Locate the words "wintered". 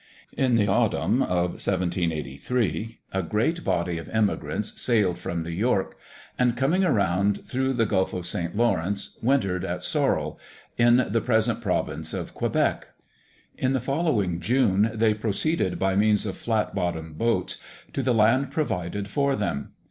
9.21-9.63